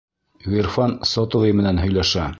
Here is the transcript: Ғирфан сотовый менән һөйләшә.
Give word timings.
Ғирфан 0.53 0.97
сотовый 1.11 1.57
менән 1.61 1.85
һөйләшә. 1.87 2.29